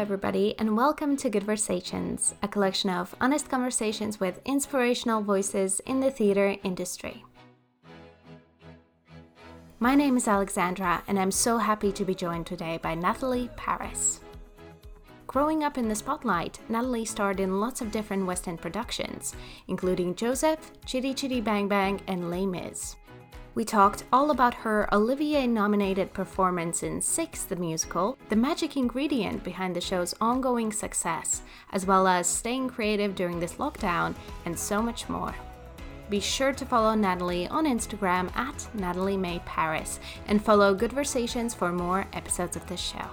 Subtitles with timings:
[0.00, 6.00] everybody, and welcome to Good Versations, a collection of honest conversations with inspirational voices in
[6.00, 7.22] the theatre industry.
[9.78, 14.20] My name is Alexandra, and I'm so happy to be joined today by Natalie Paris.
[15.26, 19.36] Growing up in the spotlight, Natalie starred in lots of different West End productions,
[19.68, 22.96] including Joseph, Chitty Chitty Bang Bang, and Les Mis.
[23.60, 29.44] We talked all about her Olivier nominated performance in Six the Musical, the magic ingredient
[29.44, 34.14] behind the show's ongoing success, as well as staying creative during this lockdown,
[34.46, 35.34] and so much more.
[36.08, 41.52] Be sure to follow Natalie on Instagram at Natalie May Paris and follow Good Versations
[41.52, 43.10] for more episodes of this show.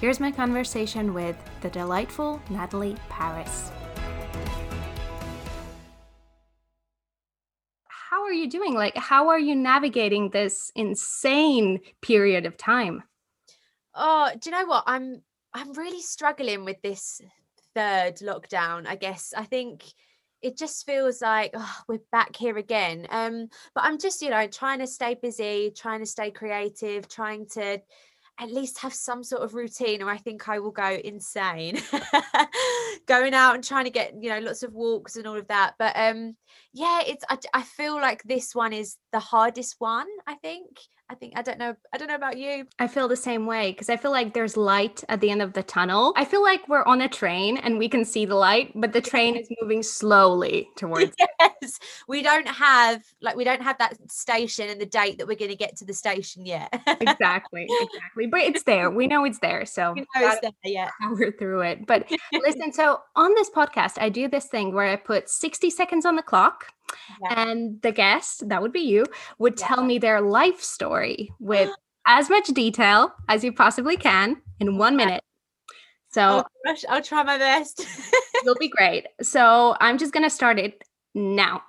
[0.00, 3.70] Here's my conversation with the delightful Natalie Paris.
[8.08, 8.74] How are you doing?
[8.74, 13.02] Like, how are you navigating this insane period of time?
[13.94, 14.84] Oh, do you know what?
[14.86, 17.20] I'm I'm really struggling with this
[17.74, 18.86] third lockdown.
[18.86, 19.84] I guess I think
[20.40, 23.06] it just feels like oh, we're back here again.
[23.10, 27.46] Um, but I'm just you know trying to stay busy, trying to stay creative, trying
[27.54, 27.80] to
[28.40, 31.80] at least have some sort of routine or I think I will go insane
[33.06, 35.74] going out and trying to get you know lots of walks and all of that
[35.78, 36.36] but um
[36.72, 40.78] yeah it's I, I feel like this one is the hardest one I think
[41.10, 42.66] I think I don't know I don't know about you.
[42.78, 45.54] I feel the same way because I feel like there's light at the end of
[45.54, 46.12] the tunnel.
[46.16, 49.00] I feel like we're on a train and we can see the light, but the
[49.00, 51.78] train is moving slowly towards Yes.
[52.08, 55.50] We don't have like we don't have that station and the date that we're going
[55.50, 56.68] to get to the station yet.
[57.00, 57.66] exactly.
[57.80, 58.26] Exactly.
[58.26, 58.90] But it's there.
[58.90, 59.64] We know it's there.
[59.64, 60.90] So we know it's there, yeah.
[61.00, 61.86] Power through it.
[61.86, 66.04] But listen, so on this podcast I do this thing where I put 60 seconds
[66.04, 66.57] on the clock
[67.22, 67.42] yeah.
[67.42, 69.04] and the guest, that would be you,
[69.38, 69.66] would yeah.
[69.66, 71.70] tell me their life story with
[72.06, 75.22] as much detail as you possibly can in one minute.
[76.10, 77.86] So oh gosh, I'll try my best.
[78.44, 79.06] you'll be great.
[79.22, 80.82] So I'm just gonna start it
[81.14, 81.62] now.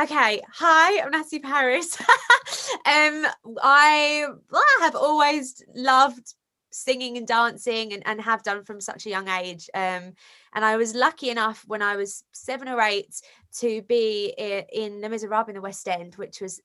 [0.00, 1.98] Okay, hi, I'm Natalie Paris.
[2.00, 3.26] um,
[3.62, 6.34] I, well, I have always loved
[6.76, 9.70] singing and dancing and, and have done from such a young age.
[9.74, 10.12] Um,
[10.54, 13.14] and I was lucky enough when I was seven or eight
[13.58, 14.34] to be
[14.72, 16.60] in Les Miserables in the West End, which was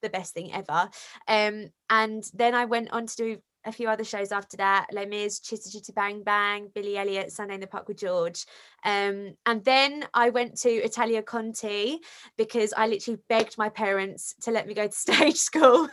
[0.00, 0.88] the best thing ever.
[1.26, 5.06] Um, and then I went on to do a few other shows after that Les
[5.06, 8.44] Mis, Chitty Chitty Bang Bang, Billy Elliot, Sunday in the Park with George.
[8.84, 12.00] Um, and then I went to Italia Conti
[12.36, 15.88] because I literally begged my parents to let me go to stage school.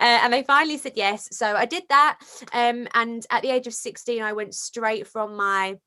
[0.00, 1.28] Uh, and they finally said yes.
[1.32, 2.18] So I did that.
[2.52, 5.78] Um, and at the age of 16, I went straight from my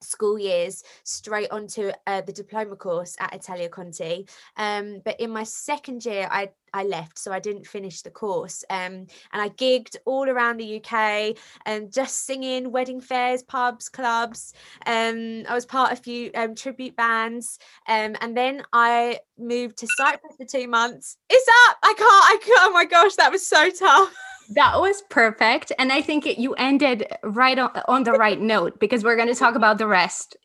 [0.00, 4.26] school years straight onto uh, the diploma course at Italia Conti.
[4.56, 8.64] Um, but in my second year, I I left, so I didn't finish the course.
[8.70, 14.52] Um, and I gigged all around the UK and just singing wedding fairs, pubs, clubs.
[14.86, 17.58] Um, I was part of a few um, tribute bands.
[17.88, 21.16] Um, and then I moved to Cyprus for two months.
[21.30, 21.78] It's up!
[21.82, 22.60] I can't, I can't.
[22.60, 24.14] Oh my gosh, that was so tough.
[24.50, 25.72] That was perfect.
[25.78, 29.28] And I think it, you ended right on, on the right note because we're going
[29.28, 30.36] to talk about the rest.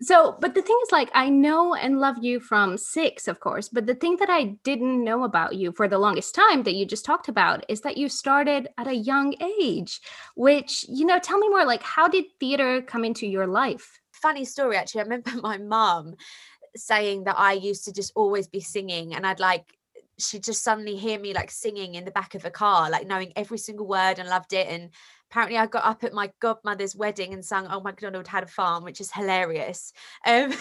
[0.00, 3.68] so, but the thing is, like, I know and love you from six, of course.
[3.68, 6.84] But the thing that I didn't know about you for the longest time that you
[6.84, 10.00] just talked about is that you started at a young age,
[10.34, 14.00] which, you know, tell me more like, how did theater come into your life?
[14.10, 15.02] Funny story, actually.
[15.02, 16.16] I remember my mom
[16.74, 19.76] saying that I used to just always be singing and I'd like
[20.18, 23.32] she'd just suddenly hear me like singing in the back of a car, like knowing
[23.36, 24.68] every single word and loved it.
[24.68, 24.90] And
[25.30, 28.84] apparently I got up at my godmother's wedding and sang Oh MacDonald Had a Farm,
[28.84, 29.92] which is hilarious.
[30.26, 30.52] Um,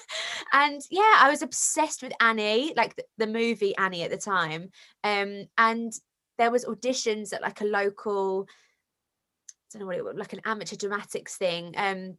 [0.52, 4.70] and yeah, I was obsessed with Annie, like the, the movie Annie at the time.
[5.04, 5.92] Um, and
[6.38, 8.46] there was auditions at like a local,
[9.48, 11.74] I don't know what it was, like an amateur dramatics thing.
[11.76, 12.16] Um,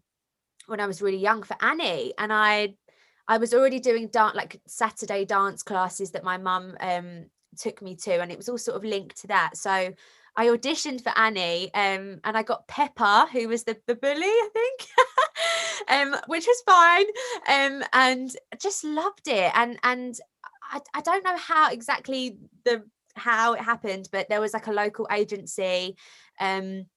[0.68, 2.76] when I was really young for Annie, and I
[3.32, 7.28] I was already doing dance like Saturday dance classes that my mum um,
[7.58, 9.56] took me to, and it was all sort of linked to that.
[9.56, 14.26] So I auditioned for Annie, um, and I got Pepper, who was the, the bully,
[14.26, 14.88] I think,
[15.90, 17.06] um, which was fine,
[17.48, 19.54] um, and just loved it.
[19.56, 20.20] And and
[20.70, 22.36] I, I don't know how exactly
[22.66, 22.84] the
[23.16, 25.96] how it happened, but there was like a local agency.
[26.38, 26.88] Um,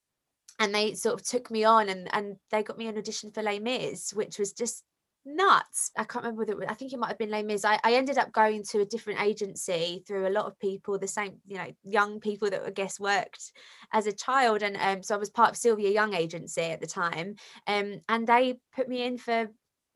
[0.58, 3.42] and they sort of took me on and and they got me an audition for
[3.42, 4.82] Les Mis, which was just
[5.24, 5.90] nuts.
[5.96, 7.64] I can't remember whether was, I think it might have been Les Mis.
[7.64, 11.08] I, I ended up going to a different agency through a lot of people, the
[11.08, 13.52] same, you know, young people that I guess worked
[13.92, 14.62] as a child.
[14.62, 17.36] And um, so I was part of Sylvia Young agency at the time.
[17.66, 19.48] Um, and they put me in for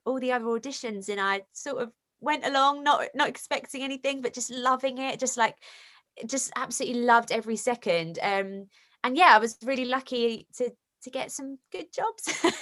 [0.04, 4.34] all the other auditions and I sort of went along, not not expecting anything, but
[4.34, 5.56] just loving it, just like
[6.26, 8.18] just absolutely loved every second.
[8.22, 8.66] Um,
[9.04, 10.70] and yeah, I was really lucky to
[11.02, 12.28] to get some good jobs.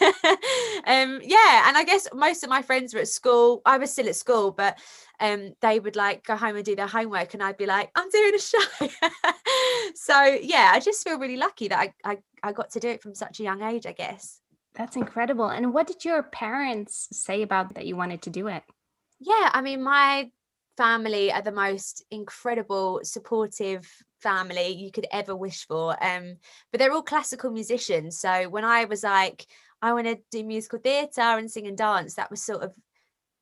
[0.87, 3.63] um, yeah, and I guess most of my friends were at school.
[3.65, 4.79] I was still at school, but
[5.21, 8.11] um, they would like go home and do their homework, and I'd be like, "I'm
[8.11, 8.59] doing a show."
[9.95, 13.03] so yeah, I just feel really lucky that I, I I got to do it
[13.03, 13.87] from such a young age.
[13.87, 14.41] I guess.
[14.75, 15.49] That's incredible.
[15.49, 18.63] And what did your parents say about that you wanted to do it?
[19.19, 20.31] Yeah, I mean, my
[20.77, 23.91] family are the most incredible, supportive
[24.21, 25.97] family you could ever wish for.
[26.05, 26.37] Um,
[26.71, 28.19] but they're all classical musicians.
[28.21, 29.47] So when I was like,
[29.83, 32.73] I want to do musical theatre and sing and dance, that was sort of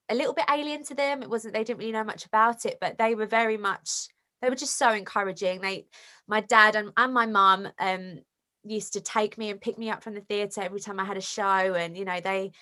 [0.08, 1.22] a little bit alien to them.
[1.22, 4.08] It wasn't, they didn't really know much about it, but they were very much,
[4.42, 5.60] they were just so encouraging.
[5.60, 5.86] They,
[6.26, 8.18] my dad and, and my mum um,
[8.64, 11.16] used to take me and pick me up from the theatre every time I had
[11.16, 11.42] a show.
[11.74, 12.52] And, you know, they,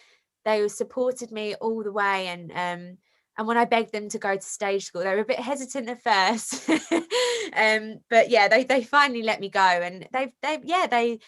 [0.44, 2.28] they supported me all the way.
[2.28, 2.98] And, um,
[3.38, 5.88] and when I begged them to go to stage school, they were a bit hesitant
[5.88, 6.68] at first.
[7.56, 11.18] um, but yeah, they they finally let me go, and they've they yeah they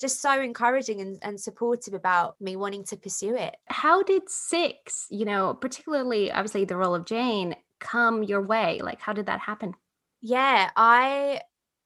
[0.00, 3.56] just so encouraging and, and supportive about me wanting to pursue it.
[3.66, 8.80] How did Six, you know, particularly obviously the role of Jane, come your way?
[8.82, 9.74] Like, how did that happen?
[10.20, 11.40] Yeah, I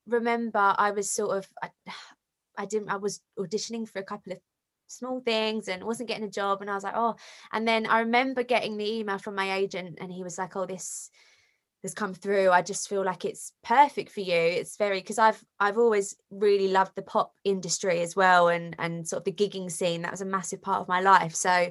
[0.06, 1.70] remember I was sort of I,
[2.56, 4.38] I didn't I was auditioning for a couple of
[4.88, 7.16] small things and wasn't getting a job and I was like oh
[7.52, 10.66] and then I remember getting the email from my agent and he was like oh
[10.66, 11.10] this
[11.82, 12.50] has come through.
[12.50, 14.34] I just feel like it's perfect for you.
[14.34, 19.06] It's very because I've I've always really loved the pop industry as well and and
[19.06, 20.02] sort of the gigging scene.
[20.02, 21.34] That was a massive part of my life.
[21.34, 21.70] So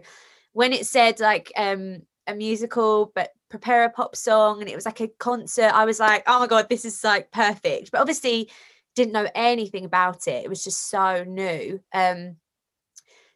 [0.54, 4.86] when it said like um a musical but prepare a pop song and it was
[4.86, 7.92] like a concert I was like oh my god this is like perfect.
[7.92, 8.50] But obviously
[8.96, 10.44] didn't know anything about it.
[10.44, 11.82] It was just so new.
[11.94, 12.38] Um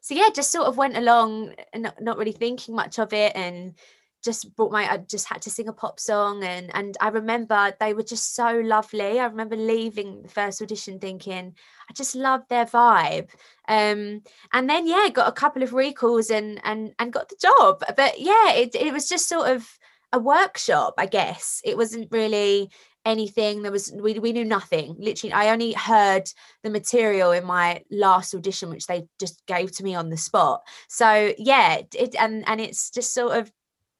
[0.01, 3.75] so yeah, just sort of went along not, not really thinking much of it and
[4.24, 7.74] just brought my I just had to sing a pop song and and I remember
[7.80, 9.19] they were just so lovely.
[9.19, 11.56] I remember leaving the first audition thinking
[11.89, 13.30] I just love their vibe.
[13.68, 14.21] Um
[14.53, 17.83] and then yeah, got a couple of recalls and and and got the job.
[17.95, 19.68] But yeah, it it was just sort of
[20.13, 21.62] a workshop, I guess.
[21.63, 22.69] It wasn't really
[23.06, 23.62] anything.
[23.62, 24.95] There was we, we knew nothing.
[25.00, 26.30] Literally i only heard
[26.63, 30.62] the material in my last audition which they just gave to me on the spot.
[30.88, 33.51] So yeah it and and it's just sort of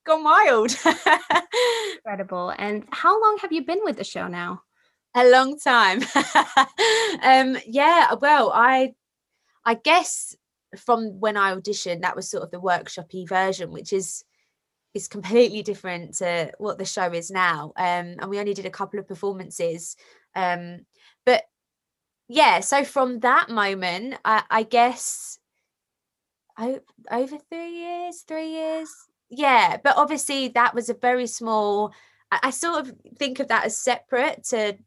[0.06, 0.76] gone wild.
[1.96, 2.54] Incredible.
[2.58, 4.64] And how long have you been with the show now?
[5.16, 6.02] A long time.
[7.24, 8.94] Um yeah well i
[9.64, 10.36] i guess
[10.78, 14.24] from when i auditioned that was sort of the workshoppy version which is
[14.94, 17.72] is completely different to what the show is now.
[17.78, 19.96] Um, and we only did a couple of performances.
[20.36, 20.86] Um,
[21.26, 21.44] but
[22.28, 25.40] yeah, so from that moment, I, I guess
[26.58, 26.80] I,
[27.10, 28.90] over three years, three years.
[29.30, 31.94] Yeah, but obviously that was a very small.
[32.32, 34.78] I, I sort of think of that as separate to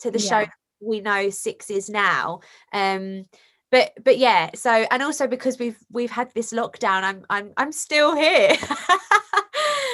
[0.00, 0.44] to the yeah.
[0.44, 0.50] show
[0.80, 2.40] we know six is now.
[2.72, 3.26] Um,
[3.72, 7.72] but but yeah so and also because we've we've had this lockdown i'm i'm i'm
[7.72, 8.54] still here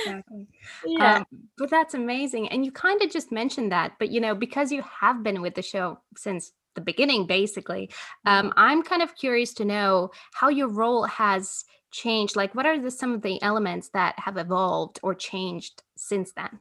[0.09, 0.47] exactly.
[0.87, 1.17] yeah.
[1.19, 1.27] Um,
[1.57, 4.83] but that's amazing and you kind of just mentioned that but you know because you
[5.01, 7.91] have been with the show since the beginning basically
[8.25, 8.59] um, mm-hmm.
[8.59, 12.91] i'm kind of curious to know how your role has changed like what are the,
[12.91, 16.61] some of the elements that have evolved or changed since then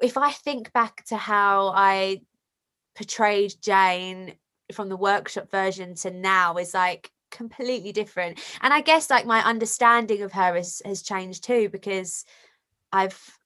[0.00, 2.20] if i think back to how i
[2.96, 4.34] portrayed jane
[4.72, 9.42] from the workshop version to now is like completely different and i guess like my
[9.44, 12.24] understanding of her has has changed too because
[12.92, 13.38] i've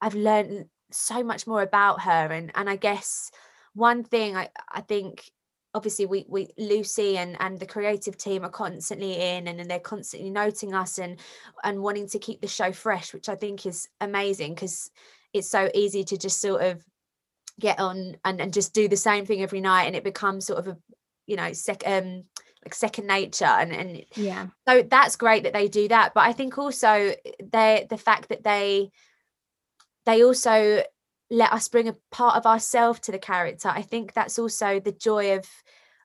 [0.00, 3.30] i've learned so much more about her and and i guess
[3.74, 5.30] one thing i i think
[5.74, 9.78] obviously we we lucy and and the creative team are constantly in and, and they're
[9.78, 11.18] constantly noting us and
[11.62, 14.90] and wanting to keep the show fresh which i think is amazing because
[15.32, 16.82] it's so easy to just sort of
[17.60, 20.58] get on and, and just do the same thing every night and it becomes sort
[20.58, 20.76] of a
[21.26, 22.24] you know sec um
[22.74, 24.46] second nature and and yeah.
[24.68, 28.44] so that's great that they do that but i think also they the fact that
[28.44, 28.90] they
[30.06, 30.82] they also
[31.30, 34.92] let us bring a part of ourselves to the character i think that's also the
[34.92, 35.46] joy of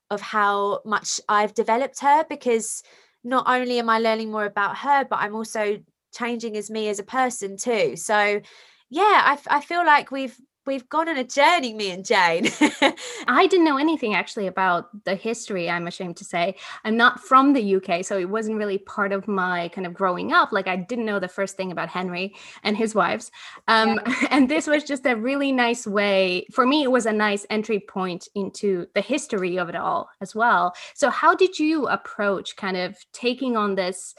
[0.10, 2.84] of how much i've developed her because
[3.24, 5.78] not only am i learning more about her but i'm also
[6.14, 7.96] changing as me as a person too.
[7.96, 8.42] So
[8.90, 12.48] yeah I, I feel like we've we've gone on a journey, me and Jane.
[13.28, 16.56] I didn't know anything actually about the history, I'm ashamed to say.
[16.84, 20.32] I'm not from the UK, so it wasn't really part of my kind of growing
[20.32, 20.52] up.
[20.52, 23.32] Like, I didn't know the first thing about Henry and his wives.
[23.68, 24.28] Um, yeah.
[24.34, 27.80] And this was just a really nice way, for me, it was a nice entry
[27.80, 30.74] point into the history of it all as well.
[30.96, 34.16] So, how did you approach kind of taking on this?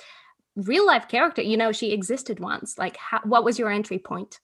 [0.57, 4.39] real life character you know she existed once like how, what was your entry point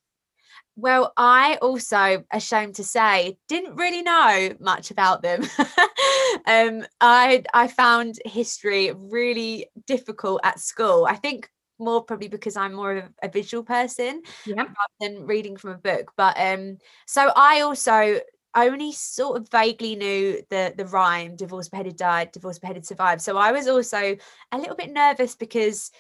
[0.81, 5.43] Well, I also, ashamed to say, didn't really know much about them.
[6.47, 11.07] um, I I found history really difficult at school.
[11.07, 14.63] I think more probably because I'm more of a visual person yeah.
[14.63, 16.13] rather than reading from a book.
[16.17, 18.21] But um, so I also
[18.55, 23.37] only sort of vaguely knew the the rhyme divorce beheaded died divorce beheaded survived so
[23.37, 24.17] i was also
[24.51, 25.93] a little bit nervous because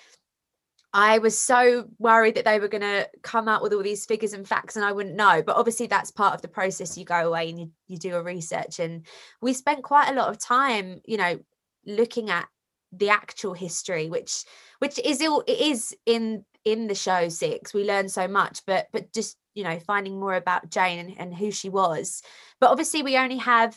[0.93, 4.33] I was so worried that they were going to come out with all these figures
[4.33, 5.43] and facts and I wouldn't know.
[5.45, 6.99] But obviously, that's part of the process.
[6.99, 8.81] You go away and you, you do a research.
[8.81, 9.07] And
[9.41, 11.39] we spent quite a lot of time, you know,
[11.87, 12.49] looking at
[12.93, 14.45] the actual history, which
[14.81, 17.73] which is all it is in in the show six.
[17.73, 21.35] We learn so much, but but just you know finding more about Jane and, and
[21.35, 22.23] who she was.
[22.61, 23.77] But obviously, we only have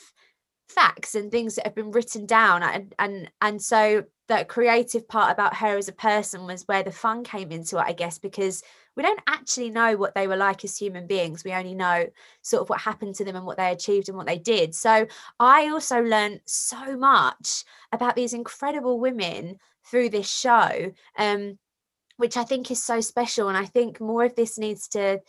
[0.70, 5.32] facts and things that have been written down and and and so that creative part
[5.32, 8.64] about her as a person was where the fun came into it i guess because
[8.96, 11.44] we don't actually know what they were like as human beings.
[11.44, 12.06] We only know
[12.42, 14.76] sort of what happened to them and what they achieved and what they did.
[14.76, 15.08] So
[15.40, 21.58] i also learned so much about these incredible women through this show um
[22.18, 23.50] which i think is so special.
[23.50, 25.20] And i think more of this needs to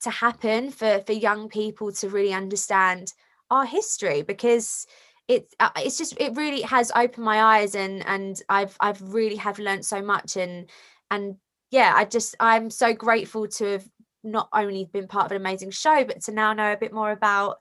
[0.00, 3.12] to happen for for young people to really understand
[3.50, 4.86] our history because
[5.28, 9.36] it's uh, it's just it really has opened my eyes and and I've I've really
[9.36, 10.68] have learned so much and
[11.10, 11.36] and
[11.70, 13.88] yeah I just I'm so grateful to have
[14.22, 17.10] not only been part of an amazing show but to now know a bit more
[17.10, 17.58] about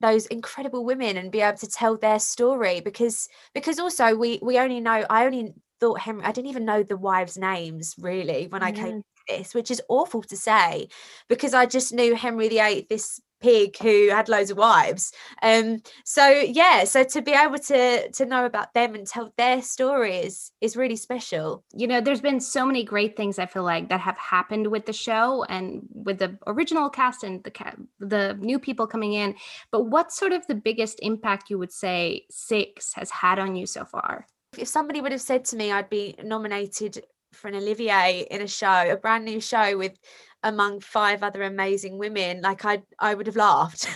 [0.00, 4.58] those incredible women and be able to tell their story because because also we we
[4.58, 8.62] only know I only thought Henry I didn't even know the wives names really when
[8.62, 10.88] I came to this which is awful to say
[11.28, 15.12] because I just knew Henry VIII this pig who had loads of wives.
[15.42, 19.62] Um so yeah so to be able to to know about them and tell their
[19.62, 21.64] stories is really special.
[21.72, 24.86] You know there's been so many great things i feel like that have happened with
[24.86, 29.34] the show and with the original cast and the ca- the new people coming in.
[29.70, 33.66] But what's sort of the biggest impact you would say six has had on you
[33.66, 34.26] so far?
[34.56, 38.48] If somebody would have said to me i'd be nominated for an Olivier in a
[38.48, 39.98] show, a brand new show with
[40.42, 43.88] among five other amazing women, like I I would have laughed.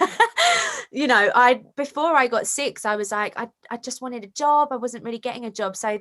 [0.92, 4.28] you know, I before I got six, I was like, I, I just wanted a
[4.28, 4.68] job.
[4.70, 5.76] I wasn't really getting a job.
[5.76, 5.98] So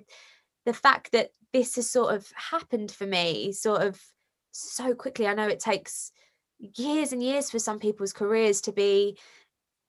[0.66, 4.00] the fact that this has sort of happened for me sort of
[4.52, 6.12] so quickly, I know it takes
[6.60, 9.18] years and years for some people's careers to be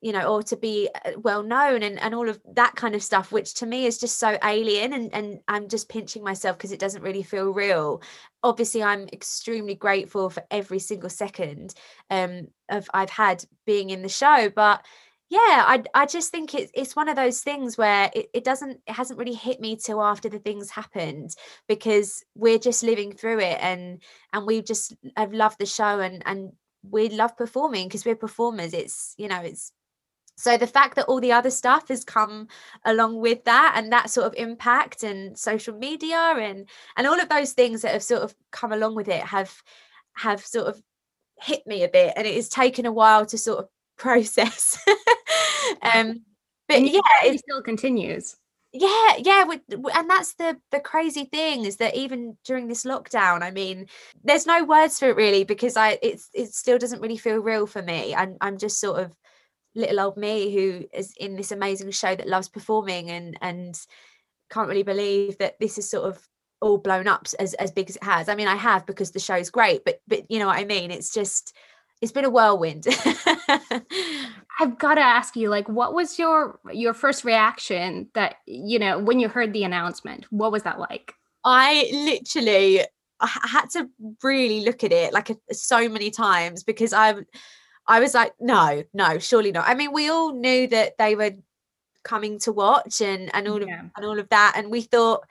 [0.03, 3.03] you know or to be uh, well known and, and all of that kind of
[3.03, 6.73] stuff which to me is just so alien and and i'm just pinching myself because
[6.73, 8.03] it doesn't really feel real.
[8.43, 11.75] Obviously i'm extremely grateful for every single second
[12.11, 14.85] um of i've had being in the show but
[15.31, 18.81] yeah i i just think it's it's one of those things where it, it doesn't
[18.87, 21.31] it hasn't really hit me till after the things happened
[21.69, 26.23] because we're just living through it and and we just i've loved the show and
[26.27, 28.73] and we love performing because we're performers.
[28.73, 29.73] It's you know it's
[30.37, 32.49] so the fact that all the other stuff has come
[32.85, 37.29] along with that and that sort of impact and social media and and all of
[37.29, 39.63] those things that have sort of come along with it have
[40.15, 40.83] have sort of
[41.41, 44.79] hit me a bit and it has taken a while to sort of process.
[45.83, 46.23] Um
[46.69, 48.37] but yeah it still continues.
[48.73, 49.45] Yeah yeah
[49.95, 53.87] and that's the the crazy thing is that even during this lockdown i mean
[54.25, 57.67] there's no words for it really because i it's it still doesn't really feel real
[57.67, 58.15] for me.
[58.15, 59.15] And i'm just sort of
[59.75, 63.81] little old me who is in this amazing show that loves performing and and
[64.51, 66.29] can't really believe that this is sort of
[66.61, 68.29] all blown up as as big as it has.
[68.29, 70.91] I mean, I have because the show's great, but but you know what I mean.
[70.91, 71.55] It's just
[72.01, 72.87] it's been a whirlwind.
[74.61, 78.99] I've got to ask you, like, what was your your first reaction that you know
[78.99, 80.27] when you heard the announcement?
[80.31, 81.15] What was that like?
[81.45, 82.83] I literally
[83.21, 83.89] I had to
[84.23, 87.25] really look at it like a, so many times because I've
[87.87, 89.69] I was like, no, no, surely not.
[89.69, 91.33] I mean, we all knew that they were
[92.05, 93.85] coming to watch and and all yeah.
[93.85, 95.25] of and all of that, and we thought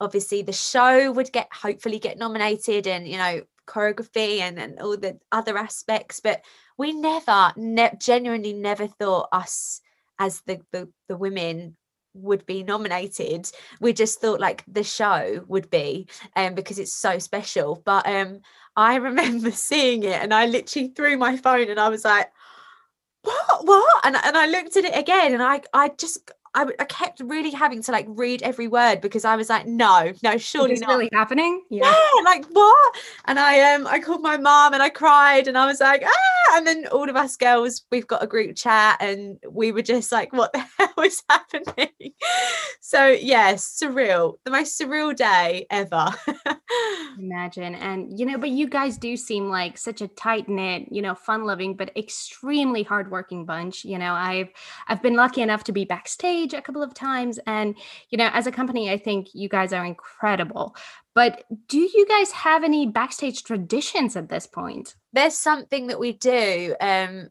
[0.00, 4.96] obviously the show would get hopefully get nominated and you know choreography and and all
[4.96, 6.42] the other aspects, but
[6.78, 9.80] we never, ne- genuinely never thought us
[10.18, 11.76] as the, the the women
[12.14, 16.06] would be nominated we just thought like the show would be
[16.36, 18.40] um because it's so special but um
[18.76, 22.30] I remember seeing it and I literally threw my phone and I was like,
[23.22, 24.06] what, what?
[24.06, 27.50] And, and I looked at it again and I, I just, I, I kept really
[27.50, 30.88] having to like read every word because I was like, no, no, surely not.
[30.90, 31.62] really happening?
[31.70, 31.84] Yeah.
[31.86, 32.22] yeah.
[32.24, 32.96] like what?
[33.24, 36.56] And I um I called my mom and I cried and I was like, ah,
[36.56, 40.12] and then all of us girls, we've got a group chat and we were just
[40.12, 42.12] like, what the hell is happening?
[42.80, 46.08] so yes, surreal, the most surreal day ever.
[47.18, 51.02] imagine and you know but you guys do seem like such a tight knit you
[51.02, 54.48] know fun loving but extremely hardworking bunch you know i've
[54.88, 57.74] i've been lucky enough to be backstage a couple of times and
[58.10, 60.74] you know as a company i think you guys are incredible.
[61.14, 64.94] But do you guys have any backstage traditions at this point?
[65.12, 67.28] There's something that we do um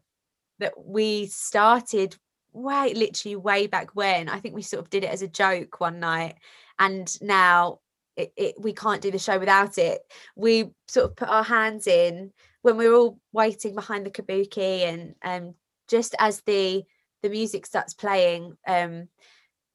[0.58, 2.16] that we started
[2.52, 4.28] way literally way back when.
[4.28, 6.36] I think we sort of did it as a joke one night
[6.78, 7.80] and now
[8.16, 10.02] it, it, we can't do the show without it.
[10.36, 14.82] We sort of put our hands in when we are all waiting behind the kabuki,
[14.82, 15.54] and um,
[15.88, 16.84] just as the
[17.22, 19.08] the music starts playing, um,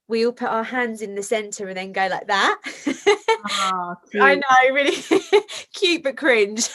[0.08, 2.60] we all put our hands in the center and then go like that.
[3.50, 4.96] Oh, I know, really
[5.74, 6.70] cute but cringe.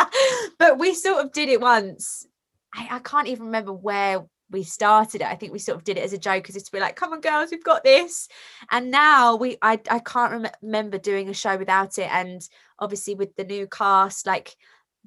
[0.58, 2.26] but we sort of did it once.
[2.74, 5.26] I, I can't even remember where we started it.
[5.26, 6.96] I think we sort of did it as a joke because it's to be like,
[6.96, 8.28] come on, girls, we've got this.
[8.70, 12.12] And now we, I, I can't rem- remember doing a show without it.
[12.12, 12.46] And
[12.78, 14.54] obviously with the new cast, like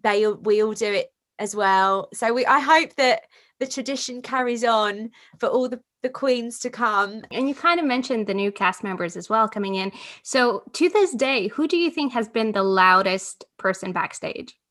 [0.01, 2.09] they, we all do it as well.
[2.13, 3.21] So we, I hope that
[3.59, 7.23] the tradition carries on for all the the queens to come.
[7.31, 9.91] And you kind of mentioned the new cast members as well coming in.
[10.23, 14.55] So to this day, who do you think has been the loudest person backstage?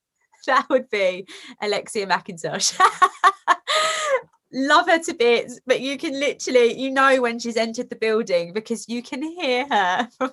[0.46, 1.26] That would be
[1.60, 2.78] Alexia McIntosh.
[4.56, 8.54] love her to bits, but you can literally, you know, when she's entered the building
[8.54, 10.32] because you can hear her from,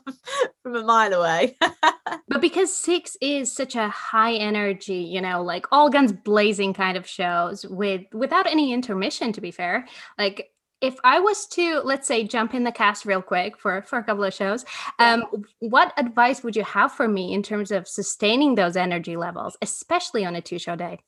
[0.63, 1.57] from a mile away.
[2.29, 6.97] but because Six is such a high energy, you know, like all guns blazing kind
[6.97, 9.85] of shows with without any intermission, to be fair,
[10.17, 13.99] like if I was to let's say jump in the cast real quick for for
[13.99, 14.63] a couple of shows,
[14.99, 15.23] um,
[15.59, 20.25] what advice would you have for me in terms of sustaining those energy levels, especially
[20.25, 20.99] on a two show day?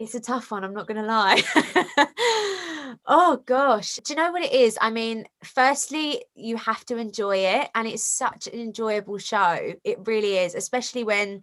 [0.00, 1.42] It's a tough one i'm not going to lie.
[3.06, 4.76] Oh gosh do you know what it is?
[4.80, 9.98] I mean firstly you have to enjoy it and it's such an enjoyable show it
[10.06, 11.42] really is especially when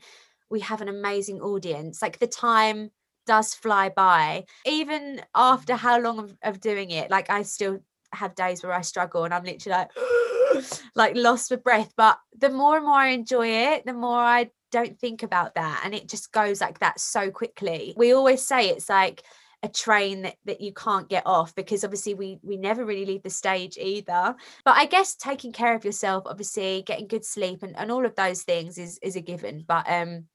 [0.49, 2.91] we have an amazing audience like the time
[3.25, 4.45] does fly by.
[4.65, 7.79] Even after how long of, of doing it like i still
[8.13, 9.91] have days where i struggle and i'm literally like
[10.95, 14.49] like lost for breath but the more and more i enjoy it the more i
[14.77, 17.93] don't think about that and it just goes like that so quickly.
[17.97, 19.23] We always say it's like
[19.63, 23.23] a train that, that you can't get off because obviously we we never really leave
[23.23, 24.35] the stage either.
[24.63, 28.15] But i guess taking care of yourself obviously getting good sleep and, and all of
[28.15, 29.63] those things is is a given.
[29.67, 30.25] But um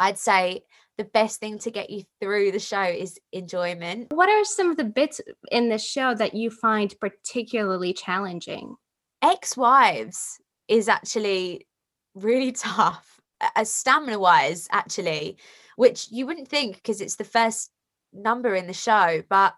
[0.00, 0.62] i'd say
[0.98, 4.12] the best thing to get you through the show is enjoyment.
[4.12, 5.20] What are some of the bits
[5.52, 8.74] in the show that you find particularly challenging?
[9.22, 11.68] Ex-wives is actually
[12.14, 13.17] really tough
[13.54, 15.36] as stamina wise actually
[15.76, 17.70] which you wouldn't think because it's the first
[18.12, 19.54] number in the show but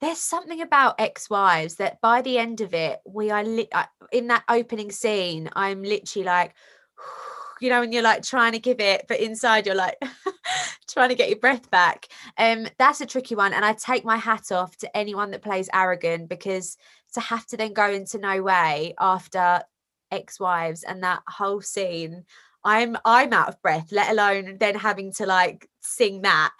[0.00, 4.28] there's something about ex-wives that by the end of it we are li- uh, in
[4.28, 6.54] that opening scene i'm literally like
[7.60, 9.96] you know and you're like trying to give it but inside you're like
[10.88, 12.06] trying to get your breath back.
[12.38, 15.68] Um that's a tricky one and i take my hat off to anyone that plays
[15.72, 16.76] Aragon because
[17.14, 19.62] to have to then go into no way after
[20.10, 22.24] ex-wives and that whole scene
[22.68, 26.52] I'm I'm out of breath, let alone then having to like sing that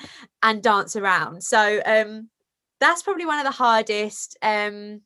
[0.43, 1.43] and dance around.
[1.43, 2.31] So um
[2.81, 4.37] that's probably one of the hardest.
[4.41, 5.03] Um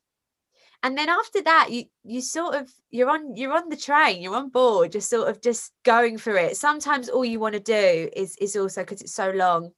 [0.83, 4.35] and then after that you you sort of you're on you're on the train you're
[4.35, 8.09] on board just sort of just going for it sometimes all you want to do
[8.15, 9.71] is is also because it's so long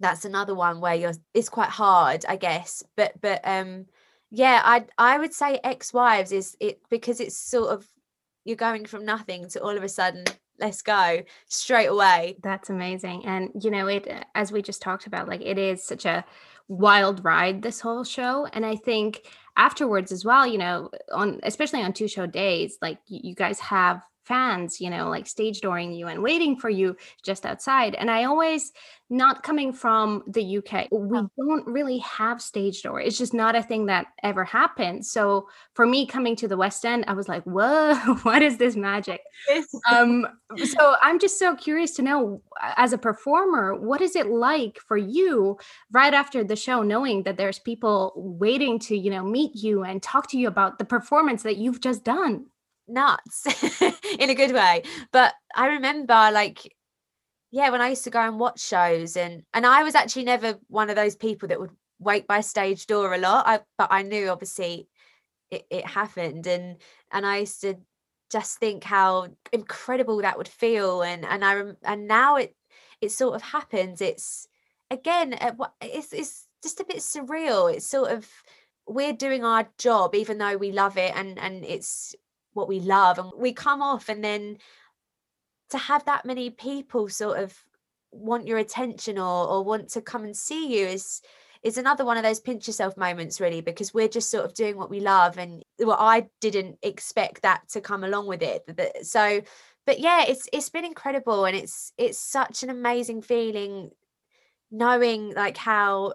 [0.00, 3.86] that's another one where you're it's quite hard i guess but but um
[4.30, 7.88] yeah i i would say ex-wives is it because it's sort of
[8.44, 10.24] you're going from nothing to all of a sudden
[10.58, 12.36] let's go straight away.
[12.42, 15.82] That's amazing and you know it uh, as we just talked about like it is
[15.82, 16.24] such a
[16.68, 21.82] wild ride this whole show and i think afterwards as well you know on especially
[21.82, 26.08] on two show days like you guys have fans, you know, like stage dooring you
[26.08, 27.94] and waiting for you just outside.
[27.94, 28.72] And I always,
[29.10, 33.00] not coming from the UK, we don't really have stage door.
[33.00, 35.04] It's just not a thing that ever happened.
[35.04, 38.76] So for me coming to the West End, I was like, whoa, what is this
[38.76, 39.20] magic?
[39.90, 40.26] um,
[40.64, 42.42] so I'm just so curious to know,
[42.76, 45.58] as a performer, what is it like for you
[45.92, 50.02] right after the show, knowing that there's people waiting to, you know, meet you and
[50.02, 52.46] talk to you about the performance that you've just done?
[52.88, 53.46] Nuts
[54.18, 56.74] in a good way but i remember like
[57.50, 60.58] yeah when i used to go and watch shows and and i was actually never
[60.68, 64.02] one of those people that would wait by stage door a lot I, but i
[64.02, 64.88] knew obviously
[65.50, 66.76] it, it happened and
[67.12, 67.76] and i used to
[68.30, 72.54] just think how incredible that would feel and and i and now it
[73.00, 74.48] it sort of happens it's
[74.90, 78.28] again uh, it's it's just a bit surreal it's sort of
[78.86, 82.14] we're doing our job even though we love it and and it's
[82.54, 84.56] what we love and we come off and then
[85.70, 87.54] to have that many people sort of
[88.10, 91.20] want your attention or or want to come and see you is
[91.62, 94.76] is another one of those pinch yourself moments really because we're just sort of doing
[94.76, 98.62] what we love and well I didn't expect that to come along with it
[99.02, 99.42] so
[99.86, 103.90] but yeah it's it's been incredible and it's it's such an amazing feeling
[104.70, 106.14] knowing like how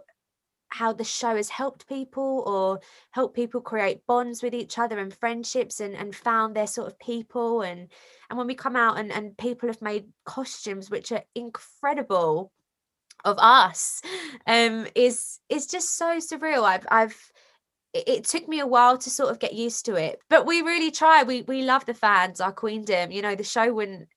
[0.70, 2.80] how the show has helped people or
[3.12, 7.00] helped people create bonds with each other and friendships and, and found their sort of
[7.00, 7.62] people.
[7.62, 7.90] And
[8.30, 12.52] and when we come out and, and people have made costumes which are incredible
[13.26, 14.02] of us
[14.48, 16.64] um is is just so surreal.
[16.64, 17.32] I've i've
[17.94, 20.92] it took me a while to sort of get used to it but we really
[20.92, 21.24] try.
[21.24, 23.12] We we love the fans our queendom.
[23.12, 24.08] You know the show wouldn't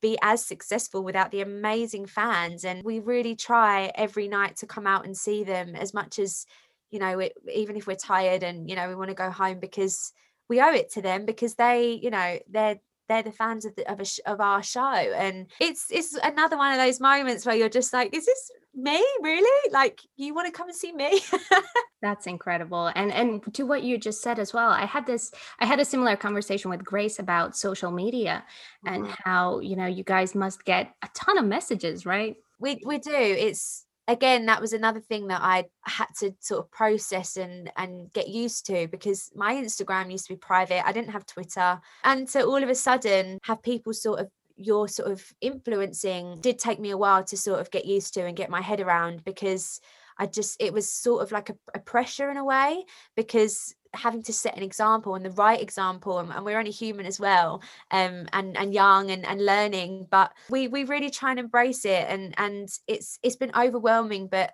[0.00, 4.86] be as successful without the amazing fans and we really try every night to come
[4.86, 6.46] out and see them as much as
[6.90, 9.60] you know it, even if we're tired and you know we want to go home
[9.60, 10.12] because
[10.48, 13.90] we owe it to them because they you know they're they're the fans of the,
[13.90, 14.82] of, a, of our show.
[14.82, 19.04] And it's it's another one of those moments where you're just like is this me?
[19.22, 19.70] Really?
[19.72, 21.20] Like you want to come and see me?
[22.02, 25.64] That's incredible and and to what you just said as well i had this i
[25.64, 28.44] had a similar conversation with grace about social media
[28.84, 29.14] and mm-hmm.
[29.24, 32.36] how you know you guys must get a ton of messages right?
[32.58, 36.70] We we do it's again that was another thing that i had to sort of
[36.70, 41.10] process and and get used to because my instagram used to be private i didn't
[41.10, 45.24] have twitter and so all of a sudden have people sort of you're sort of
[45.40, 48.60] influencing did take me a while to sort of get used to and get my
[48.60, 49.80] head around because
[50.18, 52.84] I just it was sort of like a, a pressure in a way
[53.16, 57.06] because having to set an example and the right example and, and, we're only human
[57.06, 61.38] as well um and and young and, and learning but we we really try and
[61.38, 64.52] embrace it and and it's it's been overwhelming but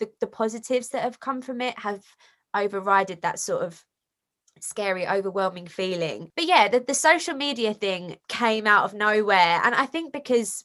[0.00, 2.02] the, the positives that have come from it have
[2.54, 3.84] overridden that sort of
[4.62, 6.30] scary overwhelming feeling.
[6.36, 10.64] But yeah the, the social media thing came out of nowhere and i think because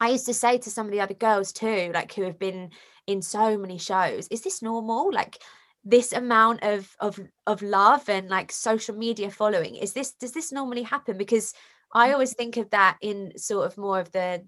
[0.00, 2.70] i used to say to some of the other girls too like who have been
[3.06, 5.12] in so many shows is this normal?
[5.12, 5.38] Like
[5.84, 10.52] this amount of of of love and like social media following is this does this
[10.52, 11.16] normally happen?
[11.16, 11.54] Because
[11.94, 12.12] i mm.
[12.12, 14.44] always think of that in sort of more of the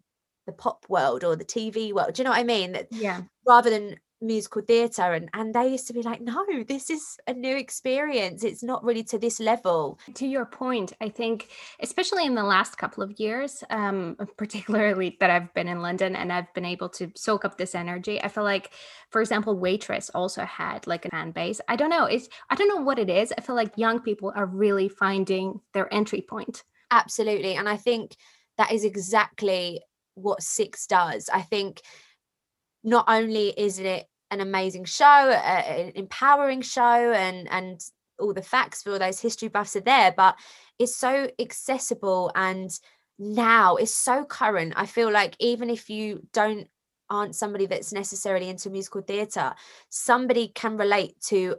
[0.47, 2.73] the pop world or the tv world do you know what i mean?
[2.73, 3.23] That yeah.
[3.47, 7.35] rather than musical theatre and and they used to be like no this is a
[7.35, 8.45] new experience.
[8.45, 9.99] It's not really to this level.
[10.15, 11.49] To your point i think
[11.81, 16.33] especially in the last couple of years um particularly that i've been in london and
[16.33, 18.71] i've been able to soak up this energy i feel like
[19.11, 21.61] for example waitress also had like a fan base.
[21.69, 23.33] I don't know it's i don't know what it is.
[23.37, 26.63] I feel like young people are really finding their entry point.
[26.91, 28.17] Absolutely and i think
[28.59, 29.81] that is exactly
[30.15, 31.29] what six does.
[31.33, 31.83] I think
[32.85, 37.81] not only is it an amazing show, an empowering show, and and
[38.21, 40.37] all the facts for all those history buffs are there, but
[40.79, 42.79] it's so accessible and
[43.19, 44.75] now it's so current.
[44.77, 46.69] I feel like even if you don't
[47.11, 49.55] aren't somebody that's necessarily into musical theatre,
[49.89, 51.57] somebody can relate to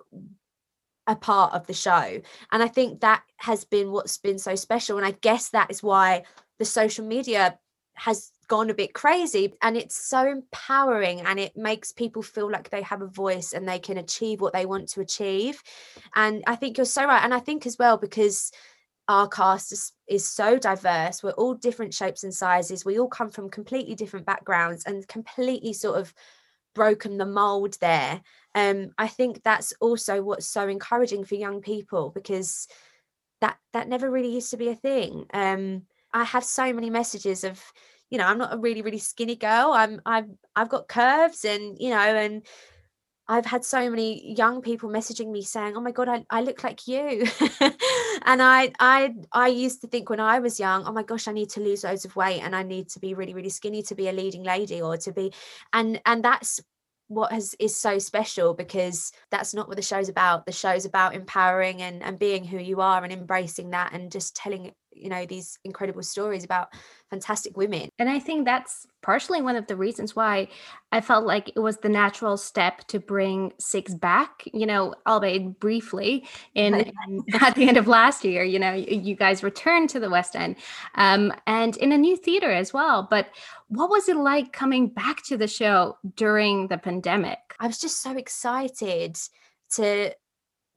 [1.07, 2.21] a part of the show.
[2.51, 4.97] And I think that has been what's been so special.
[4.97, 6.23] And I guess that is why
[6.57, 7.59] the social media
[7.93, 12.69] has gone a bit crazy and it's so empowering and it makes people feel like
[12.69, 15.61] they have a voice and they can achieve what they want to achieve.
[16.15, 18.51] And i think you're so right and i think as well because
[19.07, 23.29] our cast is, is so diverse we're all different shapes and sizes we all come
[23.29, 26.11] from completely different backgrounds and completely sort of
[26.73, 28.21] broken the mold there.
[28.53, 32.67] Um i think that's also what's so encouraging for young people because
[33.41, 35.25] that that never really used to be a thing.
[35.33, 37.61] Um i have so many messages of
[38.15, 41.77] you know i'm not a really really skinny girl i'm i've i've got curves and
[41.81, 42.47] you know and
[43.27, 46.63] I've had so many young people messaging me saying, "Oh my god, I, I look
[46.63, 47.25] like you,"
[47.59, 51.31] and I I I used to think when I was young, "Oh my gosh, I
[51.31, 53.95] need to lose loads of weight and I need to be really really skinny to
[53.95, 55.33] be a leading lady or to be,"
[55.73, 56.61] and and that's
[57.07, 60.45] what has is so special because that's not what the show's about.
[60.45, 64.35] The show's about empowering and and being who you are and embracing that and just
[64.35, 66.69] telling you know these incredible stories about
[67.09, 67.89] fantastic women.
[67.99, 70.47] And i think that's partially one of the reasons why
[70.91, 75.59] i felt like it was the natural step to bring six back you know albeit
[75.59, 79.99] briefly in, in at the end of last year you know you guys returned to
[79.99, 80.55] the west end
[80.95, 83.07] um, and in a new theater as well.
[83.09, 83.27] But
[83.67, 87.39] what was it like coming back to the show during the pandemic?
[87.59, 89.17] I was just so excited
[89.75, 90.13] to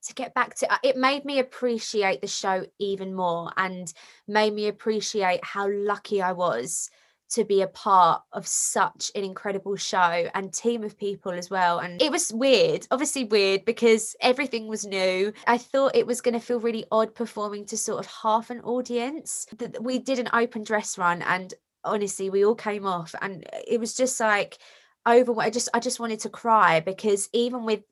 [0.09, 3.93] to get back to uh, it made me appreciate the show even more and
[4.27, 6.91] made me appreciate how lucky I was
[7.31, 11.79] to be a part of such an incredible show and team of people as well.
[11.79, 15.33] And it was weird, obviously weird because everything was new.
[15.47, 18.61] I thought it was going to feel really odd performing to sort of half an
[18.61, 19.47] audience.
[19.59, 21.53] That We did an open dress run and
[21.85, 24.59] honestly we all came off and it was just like
[25.07, 27.83] over I just I just wanted to cry because even with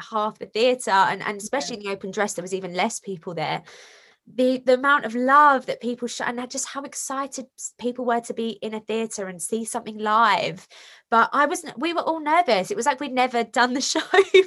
[0.00, 1.82] half the theatre and, and especially yeah.
[1.82, 3.62] in the open dress there was even less people there.
[4.26, 7.44] The the amount of love that people show and just how excited
[7.78, 10.66] people were to be in a theater and see something live.
[11.10, 11.78] But i wasn't.
[11.78, 12.70] we were all nervous.
[12.70, 14.00] It was like we'd never done the show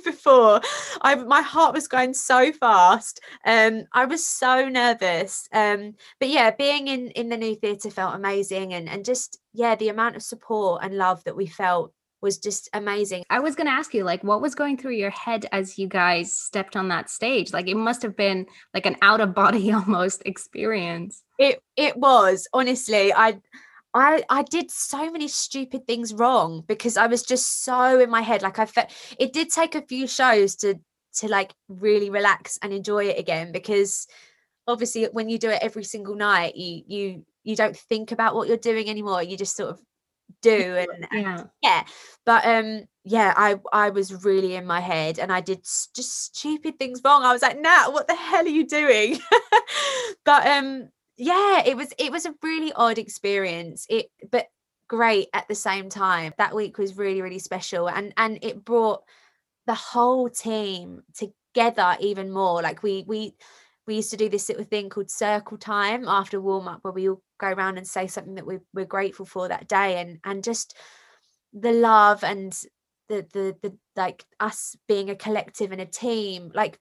[0.04, 0.62] before.
[1.02, 3.20] I my heart was going so fast.
[3.46, 5.48] Um i was so nervous.
[5.54, 9.76] Um but yeah being in in the new theater felt amazing and and just yeah
[9.76, 13.24] the amount of support and love that we felt was just amazing.
[13.30, 15.88] I was going to ask you like what was going through your head as you
[15.88, 17.54] guys stepped on that stage?
[17.54, 21.24] Like it must have been like an out of body almost experience.
[21.38, 22.48] It it was.
[22.54, 23.40] Honestly, I
[23.94, 28.22] I I did so many stupid things wrong because I was just so in my
[28.22, 30.80] head like I felt it did take a few shows to
[31.16, 34.08] to like really relax and enjoy it again because
[34.68, 38.48] obviously when you do it every single night you you you don't think about what
[38.48, 39.80] you're doing anymore you just sort of
[40.42, 41.44] do and, and yeah.
[41.64, 41.84] yeah
[42.26, 46.78] but um yeah i i was really in my head and i did just stupid
[46.78, 47.24] things wrong.
[47.24, 49.20] I was like nah what the hell are you doing?
[50.26, 53.86] But um yeah it was it was a really odd experience.
[53.90, 54.48] It but
[54.90, 56.34] great at the same time.
[56.38, 59.04] That week was really really special and and it brought
[59.68, 62.62] the whole team together even more.
[62.62, 63.36] Like we we
[63.88, 67.10] we used to do this little thing called circle time after warm up where we
[67.10, 70.44] all go around and say something that we, we're grateful for that day and and
[70.44, 70.76] just
[71.54, 72.54] the love and
[73.08, 76.78] the the the like us being a collective and a team like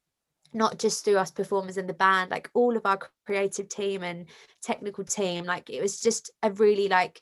[0.52, 4.26] not just through us performers in the band like all of our creative team and
[4.62, 7.20] technical team like it was just a really like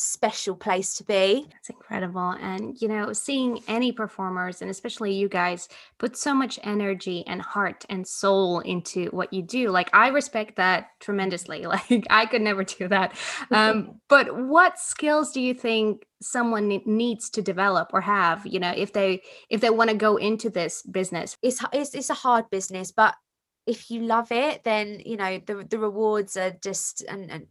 [0.00, 1.48] special place to be.
[1.50, 2.30] That's incredible.
[2.40, 7.42] And, you know, seeing any performers, and especially you guys, put so much energy and
[7.42, 9.70] heart and soul into what you do.
[9.70, 11.48] Like, I respect that tremendously.
[11.68, 13.14] Like, I could never do that.
[13.50, 18.72] Um, but what skills do you think someone needs to develop or have you know
[18.76, 22.50] if they if they want to go into this business it's, it's it's a hard
[22.50, 23.14] business but
[23.68, 27.46] if you love it then you know the the rewards are just and, and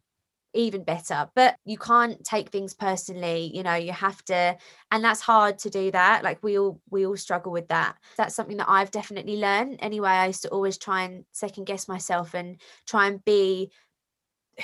[0.57, 4.57] even better but you can't take things personally you know you have to
[4.91, 7.95] and that's hard to do that like we all we all struggle with that.
[8.17, 9.79] That's something that i've definitely learned.
[9.81, 13.71] Anyway i used to always try and second guess myself and try and be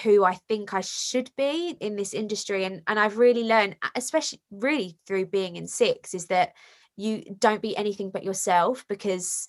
[0.01, 4.41] who i think i should be in this industry and and i've really learned especially
[4.49, 6.53] really through being in six is that
[6.97, 9.47] you don't be anything but yourself because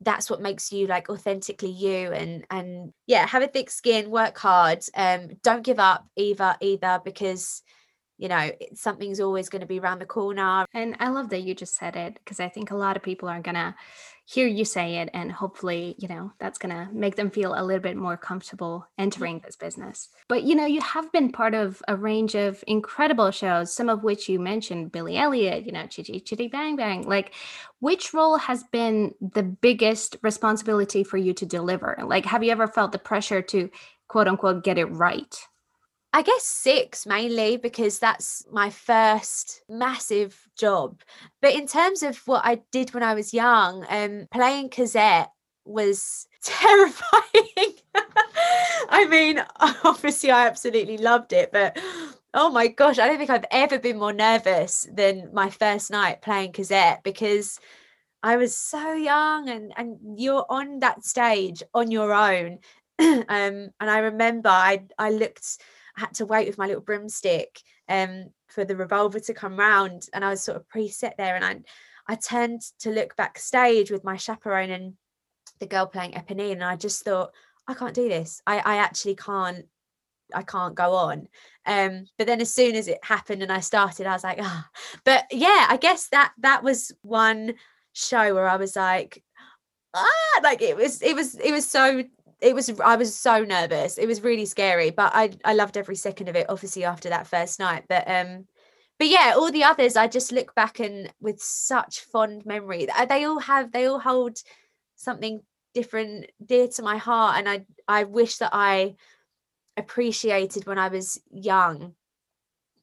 [0.00, 4.38] that's what makes you like authentically you and and yeah have a thick skin work
[4.38, 7.62] hard um don't give up either either because
[8.16, 10.66] you know something's always going to be around the corner.
[10.74, 13.28] And i love that you just said it because i think a lot of people
[13.28, 13.74] are going to
[14.28, 17.64] hear you say it and hopefully you know that's going to make them feel a
[17.64, 20.10] little bit more comfortable entering this business.
[20.28, 24.02] But you know you have been part of a range of incredible shows some of
[24.02, 27.08] which you mentioned billy elliot you know chitty chitty bang bang.
[27.08, 27.34] Like
[27.80, 31.96] which role has been the biggest responsibility for you to deliver?
[32.04, 33.70] Like have you ever felt the pressure to
[34.08, 35.34] quote unquote get it right
[36.12, 41.02] I guess six mainly because that's my first massive job.
[41.42, 45.30] But in terms of what I did when I was young, um, playing Cosette
[45.64, 47.74] was terrifying.
[48.88, 49.44] I mean,
[49.84, 51.78] obviously, I absolutely loved it, but
[52.32, 56.22] oh my gosh, I don't think I've ever been more nervous than my first night
[56.22, 57.60] playing Cosette because
[58.22, 62.58] I was so young and and you're on that stage on your own.
[62.98, 65.58] um, and I remember I I looked
[65.98, 70.06] had to wait with my little broomstick um, for the revolver to come round.
[70.12, 71.60] And I was sort of pre-set there and I
[72.10, 74.94] I turned to look backstage with my chaperone and
[75.60, 76.52] the girl playing Eponine.
[76.52, 77.32] And I just thought,
[77.66, 78.40] I can't do this.
[78.46, 79.66] I, I actually can't
[80.34, 81.28] I can't go on.
[81.66, 84.66] Um, but then as soon as it happened and I started, I was like, ah.
[84.68, 84.98] Oh.
[85.04, 87.54] But yeah, I guess that that was one
[87.92, 89.22] show where I was like,
[89.94, 92.04] ah, like it was it was it was so
[92.40, 93.98] it was I was so nervous.
[93.98, 96.46] It was really scary, but I I loved every second of it.
[96.48, 98.46] Obviously after that first night, but um,
[98.98, 102.88] but yeah, all the others I just look back and with such fond memory.
[103.08, 104.38] They all have they all hold
[104.96, 105.40] something
[105.74, 108.94] different dear to my heart, and I I wish that I
[109.76, 111.94] appreciated when I was young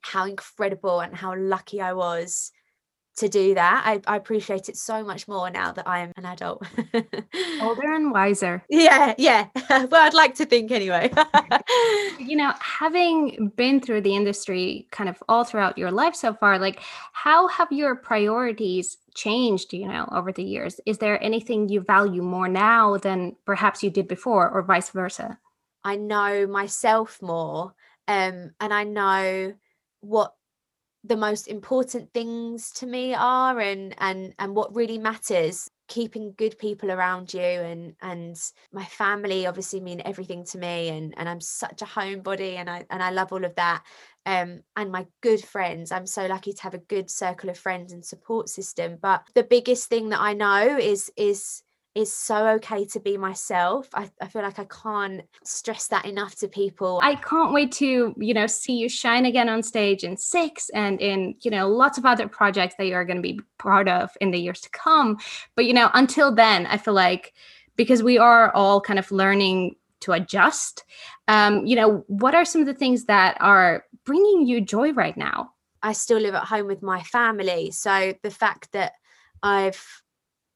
[0.02, 2.52] how incredible and how lucky I was
[3.18, 3.84] to do that.
[3.86, 6.66] I, I appreciate it so much more now that I am an adult.
[7.62, 8.64] Older and wiser.
[8.70, 9.48] Yeah, yeah.
[9.70, 11.12] well, I'd like to think anyway.
[12.20, 16.60] you know, having been through the industry kind of all throughout your life so far,
[16.60, 16.82] like
[17.14, 20.80] how have your priorities changed, you know, over the years?
[20.86, 25.40] Is there anything you value more now than perhaps you did before or vice versa?
[25.84, 27.74] I know myself more
[28.08, 29.54] um, and I know
[30.02, 30.34] what
[31.08, 36.58] the most important things to me are and and and what really matters keeping good
[36.58, 38.36] people around you and and
[38.72, 42.86] my family obviously mean everything to me and and I'm such a homebody and I
[42.90, 43.84] and I love all of that
[44.26, 45.92] um and my good friends.
[45.92, 49.44] I'm so lucky to have a good circle of friends and support system but the
[49.44, 51.62] biggest thing that I know is is
[51.96, 53.88] is so okay to be myself.
[53.94, 57.00] I, I feel like I can't stress that enough to people.
[57.02, 61.00] I can't wait to, you know, see you shine again on stage in six and
[61.00, 64.32] in, you know, lots of other projects that you're going to be part of in
[64.32, 65.18] the years to come.
[65.56, 67.34] But, you know, until then, I feel like
[67.78, 70.84] because we are all kind of learning to adjust,
[71.30, 75.16] um, you know, what are some of the things that are bringing you joy right
[75.16, 75.52] now?
[75.82, 77.72] I still live at home with my family.
[77.72, 78.94] So the fact that
[79.42, 80.04] I've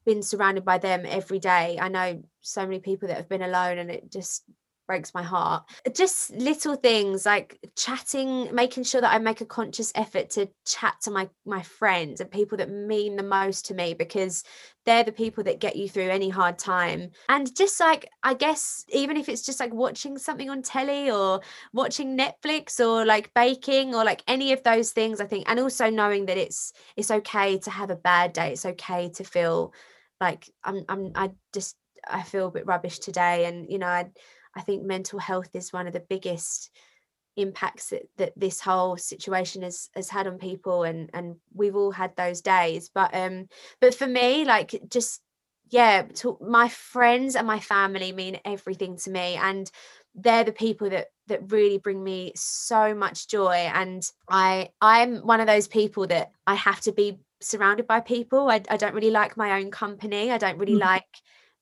[0.09, 1.77] been surrounded by them every day.
[1.79, 4.43] I know so many people that have been alone and it just
[4.87, 5.69] breaks my heart.
[5.93, 10.95] Just little things like chatting, making sure that I make a conscious effort to chat
[11.03, 14.43] to my my friends and people that mean the most to me because
[14.85, 17.11] they're the people that get you through any hard time.
[17.29, 21.41] And just like I guess even if it's just like watching something on telly or
[21.71, 25.91] watching Netflix or like baking or like any of those things I think and also
[25.91, 28.53] knowing that it's it's okay to have a bad day.
[28.53, 29.71] It's okay to feel
[30.19, 31.75] like I'm I'm I just
[32.07, 34.09] I feel a bit rubbish today and you know I
[34.55, 36.71] I think mental health is one of the biggest
[37.35, 41.91] impacts that, that this whole situation has has had on people and and we've all
[41.91, 43.47] had those days but um
[43.79, 45.21] but for me like just
[45.69, 49.71] yeah to, my friends and my family mean everything to me and
[50.15, 55.39] they're the people that that really bring me so much joy and i i'm one
[55.39, 58.49] of those people that i have to be surrounded by people.
[58.49, 60.31] I, I don't really like my own company.
[60.31, 60.81] I don't really mm-hmm.
[60.81, 61.07] like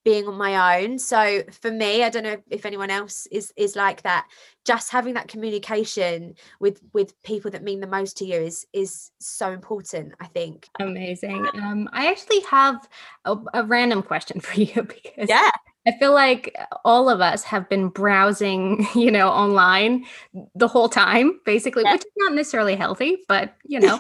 [0.08, 0.98] being on my own.
[0.98, 4.26] So for me, I don't know if anyone else is is like that.
[4.64, 9.12] Just having that communication with with people that mean the most to you is is
[9.20, 10.14] so important.
[10.22, 10.70] I think.
[10.80, 11.46] Amazing.
[11.56, 12.88] Um, I actually have
[13.26, 15.52] a, a random question for you because yeah.
[15.88, 20.06] I feel like all of us have been browsing, you know, online
[20.54, 21.94] the whole time, basically, yeah.
[21.94, 24.00] which is not necessarily healthy, but you know,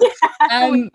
[0.51, 0.89] um,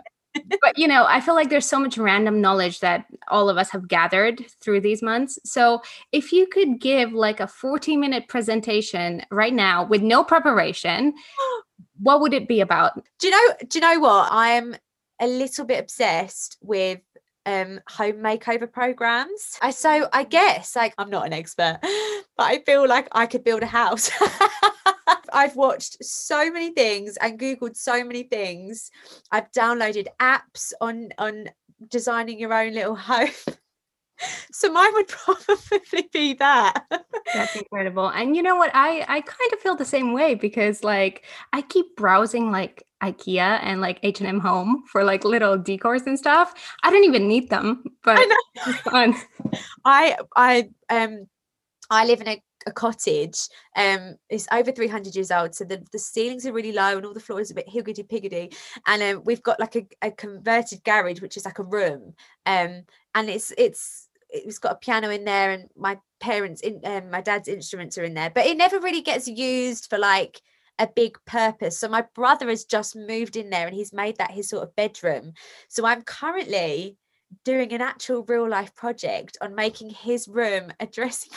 [0.60, 3.70] but you know, I feel like there's so much random knowledge that all of us
[3.70, 5.38] have gathered through these months.
[5.44, 11.14] So, if you could give like a 40 minute presentation right now with no preparation,
[11.98, 13.02] what would it be about?
[13.18, 14.32] Do you know do you know what?
[14.32, 14.76] I am
[15.20, 17.00] a little bit obsessed with
[17.44, 19.58] um home makeover programs.
[19.60, 21.78] I so I guess like I'm not an expert,
[22.36, 24.10] but I feel like I could build a house.
[25.32, 28.90] I've watched so many things and googled so many things.
[29.30, 31.50] I've downloaded apps on on
[31.88, 33.28] designing your own little home.
[34.52, 36.84] so mine would probably be that.
[37.34, 38.08] That's incredible.
[38.08, 38.70] And you know what?
[38.74, 43.58] I i kind of feel the same way because like i keep browsing like ikea
[43.62, 46.54] and like h&m home for like little decors and stuff.
[46.82, 48.20] I don't even need them but
[48.84, 49.14] fun.
[49.84, 51.26] I i um
[51.90, 53.48] i live in a a cottage.
[53.76, 57.14] Um, it's over 300 years old, so the, the ceilings are really low and all
[57.14, 58.54] the floors are a bit higgity piggity.
[58.86, 62.14] And um, we've got like a, a converted garage, which is like a room.
[62.46, 67.10] Um, and it's it's it's got a piano in there, and my parents in um,
[67.10, 70.40] my dad's instruments are in there, but it never really gets used for like
[70.78, 71.78] a big purpose.
[71.78, 74.74] So my brother has just moved in there and he's made that his sort of
[74.74, 75.34] bedroom.
[75.68, 76.96] So I'm currently
[77.44, 81.32] doing an actual real life project on making his room a dressing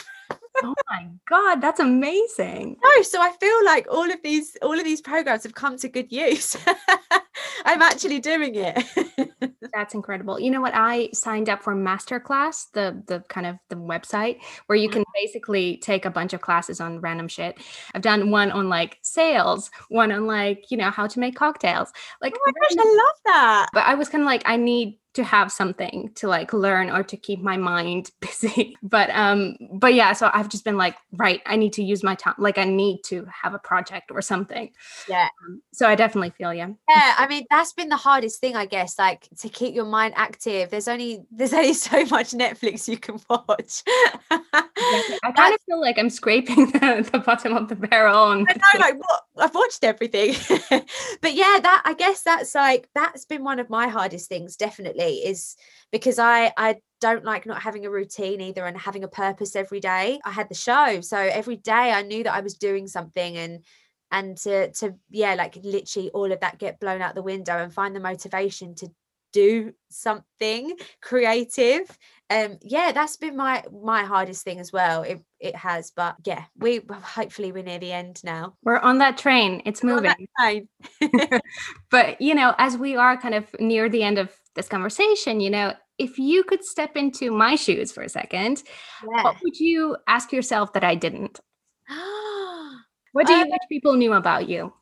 [0.62, 2.76] oh my god that's amazing.
[2.82, 5.88] No so i feel like all of these all of these programs have come to
[5.88, 6.56] good use.
[7.64, 8.84] I'm actually doing it.
[9.74, 10.38] That's incredible.
[10.38, 10.74] You know what?
[10.74, 15.24] I signed up for masterclass the the kind of the website where you can mm-hmm.
[15.24, 17.58] basically take a bunch of classes on random shit.
[17.94, 21.92] I've done one on like sales one on like you know how to make cocktails.
[22.22, 23.68] Like oh my gosh i love that.
[23.72, 27.02] But i was kind of like i need to have something to like learn or
[27.02, 28.76] to keep my mind busy.
[28.82, 32.14] But um but yeah so i've just been like right i need to use my
[32.14, 34.70] time like i need to have a project or something.
[35.08, 35.28] Yeah.
[35.46, 38.66] Um, so i definitely feel you yeah i mean that's been the hardest thing i
[38.66, 40.70] guess like to keep your mind active.
[40.70, 43.82] There's only there's only so much netflix you can watch.
[44.30, 48.32] I kind of feel like I'm scraping the, the bottom of the barrel.
[48.32, 50.34] And I know, like what I've watched everything.
[51.20, 55.05] but yeah, that I guess that's like that's been one of my hardest things, definitely,
[55.14, 55.56] is
[55.92, 59.80] because I I don't like not having a routine either and having a purpose every
[59.80, 60.18] day.
[60.24, 61.00] I had the show.
[61.02, 63.64] So every day I knew that I was doing something and
[64.10, 67.72] and to to yeah, like literally all of that get blown out the window and
[67.72, 68.88] find the motivation to
[69.36, 71.98] do something creative
[72.30, 76.44] um yeah that's been my my hardest thing as well it it has but yeah
[76.56, 80.10] we hopefully we're near the end now we're on that train it's moving
[80.40, 80.66] train.
[81.90, 85.50] but you know as we are kind of near the end of this conversation you
[85.50, 88.62] know if you could step into my shoes for a second
[89.04, 89.22] yeah.
[89.22, 91.40] what would you ask yourself that i didn't
[93.12, 94.72] what do you um, wish people knew about you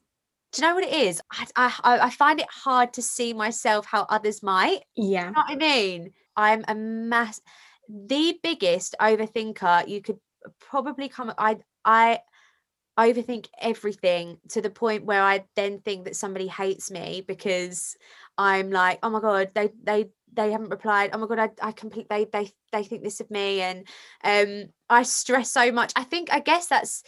[0.54, 1.20] do you know what it is?
[1.32, 4.82] I, I I find it hard to see myself how others might.
[4.94, 5.26] Yeah.
[5.26, 6.12] You know what I mean?
[6.36, 7.40] I'm a mass
[7.88, 10.18] the biggest overthinker you could
[10.60, 12.20] probably come I I
[12.98, 17.96] overthink everything to the point where I then think that somebody hates me because
[18.38, 21.10] I'm like, oh my god, they they they haven't replied.
[21.12, 23.86] Oh my god, I, I complete they they they think this of me and
[24.22, 25.92] um I stress so much.
[25.96, 27.02] I think I guess that's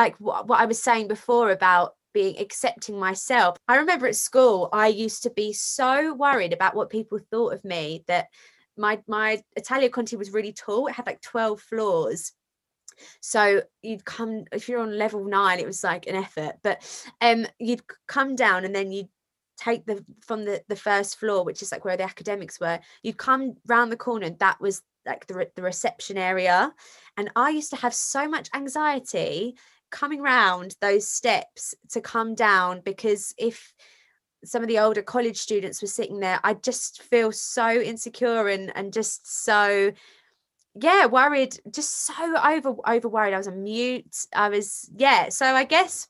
[0.00, 3.56] like what, what I was saying before about being accepting myself.
[3.68, 7.64] I remember at school, I used to be so worried about what people thought of
[7.64, 8.28] me that
[8.76, 10.86] my my Italia Conti was really tall.
[10.86, 12.32] It had like 12 floors.
[13.20, 16.76] So you'd come if you're on level nine, it was like an effort, but
[17.20, 19.08] um you'd come down and then you'd
[19.58, 23.18] take the from the the first floor, which is like where the academics were, you'd
[23.18, 26.72] come round the corner and that was like the, the reception area
[27.16, 29.56] and i used to have so much anxiety
[29.90, 33.74] coming round those steps to come down because if
[34.44, 38.72] some of the older college students were sitting there i just feel so insecure and
[38.74, 39.92] and just so
[40.80, 44.26] yeah worried just so over over worried i was a mute.
[44.34, 45.28] I was yeah.
[45.28, 46.08] So i guess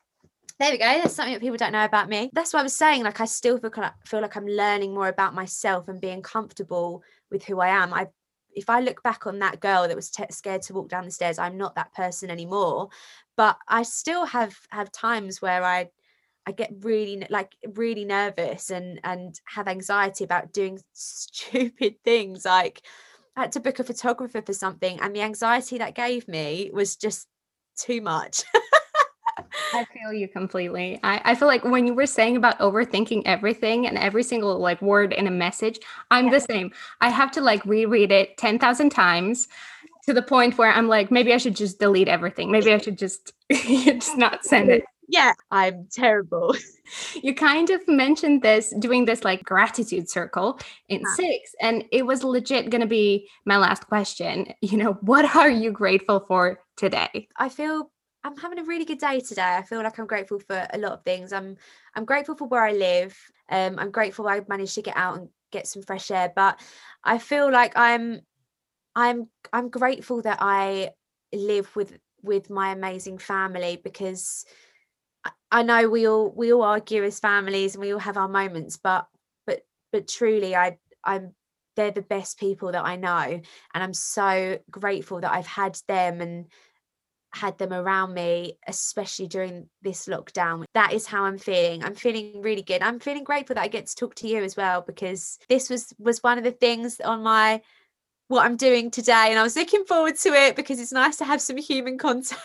[0.58, 0.84] there we go.
[0.84, 2.28] That's something that people don't know about me.
[2.34, 3.02] That's what i was saying.
[3.02, 3.72] Like i still feel,
[4.04, 7.94] feel like i'm learning more about myself and being comfortable with who i am.
[7.94, 8.08] I
[8.54, 11.10] if I look back on that girl that was t- scared to walk down the
[11.10, 12.88] stairs, I'm not that person anymore.
[13.36, 15.90] But I still have have times where I
[16.46, 22.82] I get really like really nervous and and have anxiety about doing stupid things like
[23.36, 26.96] I had to book a photographer for something and the anxiety that gave me was
[26.96, 27.28] just
[27.76, 28.42] too much.
[29.72, 30.98] I feel you completely.
[31.02, 34.80] I, I feel like when you were saying about overthinking everything and every single like
[34.82, 35.78] word in a message,
[36.10, 36.32] I'm yeah.
[36.32, 36.72] the same.
[37.00, 39.48] I have to like reread it 10,000 times
[40.06, 42.50] to the point where I'm like, maybe I should just delete everything.
[42.50, 44.84] Maybe I should just, just not send it.
[45.08, 46.54] Yeah, I'm terrible.
[47.22, 50.58] You kind of mentioned this doing this like gratitude circle
[50.88, 51.14] in yeah.
[51.14, 54.52] six, and it was legit going to be my last question.
[54.60, 57.28] You know, what are you grateful for today?
[57.36, 57.92] I feel
[58.22, 59.56] I'm having a really good day today.
[59.56, 61.32] I feel like I'm grateful for a lot of things.
[61.32, 61.56] I'm
[61.94, 63.16] I'm grateful for where I live.
[63.48, 66.32] Um, I'm grateful I managed to get out and get some fresh air.
[66.34, 66.60] But
[67.02, 68.20] I feel like I'm
[68.94, 70.90] I'm I'm grateful that I
[71.32, 74.44] live with with my amazing family because
[75.50, 78.76] I know we all we all argue as families and we all have our moments,
[78.76, 79.06] but
[79.46, 79.62] but
[79.92, 81.34] but truly I I'm
[81.76, 83.40] they're the best people that I know.
[83.74, 86.46] And I'm so grateful that I've had them and
[87.32, 90.64] had them around me, especially during this lockdown.
[90.74, 91.84] That is how I'm feeling.
[91.84, 92.82] I'm feeling really good.
[92.82, 95.94] I'm feeling grateful that I get to talk to you as well because this was
[95.98, 97.62] was one of the things on my
[98.28, 101.24] what I'm doing today, and I was looking forward to it because it's nice to
[101.24, 102.40] have some human contact.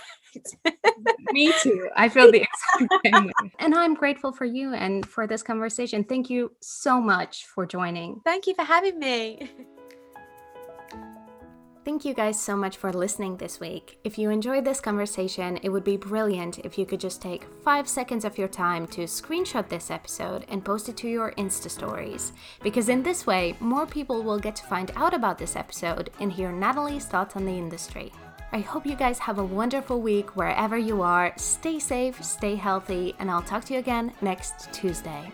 [1.31, 1.89] Me too.
[1.95, 2.41] I feel the
[2.79, 3.51] exact same way.
[3.59, 6.03] And I'm grateful for you and for this conversation.
[6.03, 8.21] Thank you so much for joining.
[8.23, 9.49] Thank you for having me.
[11.86, 13.99] Thank you guys so much for listening this week.
[14.03, 17.88] If you enjoyed this conversation, it would be brilliant if you could just take five
[17.88, 22.33] seconds of your time to screenshot this episode and post it to your Insta stories.
[22.63, 26.33] Because in this way, more people will get to find out about this episode and
[26.33, 28.11] hear Natalie's thoughts on the industry.
[28.51, 31.33] I hope you guys have a wonderful week wherever you are.
[31.38, 35.31] Stay safe, stay healthy, and I'll talk to you again next Tuesday.